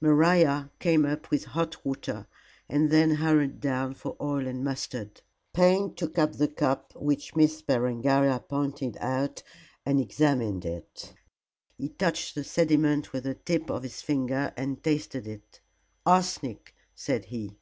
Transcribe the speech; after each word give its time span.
Maria 0.00 0.68
came 0.80 1.04
up 1.06 1.30
with 1.30 1.44
hot 1.44 1.84
water 1.86 2.26
and 2.68 2.90
then 2.90 3.08
hurried 3.12 3.60
down 3.60 3.94
for 3.94 4.16
oil 4.20 4.44
and 4.44 4.64
mustard. 4.64 5.20
Payne 5.52 5.94
took 5.94 6.18
up 6.18 6.32
the 6.32 6.48
cup 6.48 6.92
which 6.96 7.36
Miss 7.36 7.62
Berengaria 7.62 8.40
pointed 8.40 8.96
out 8.98 9.44
and 9.84 10.00
examined 10.00 10.64
it. 10.64 11.14
He 11.78 11.88
touched 11.90 12.34
the 12.34 12.42
sediment 12.42 13.12
with 13.12 13.22
the 13.22 13.34
tip 13.34 13.70
of 13.70 13.84
his 13.84 14.02
finger 14.02 14.52
and 14.56 14.82
tasted 14.82 15.28
it. 15.28 15.60
"Arsenic," 16.04 16.74
said 16.96 17.26
he. 17.26 17.54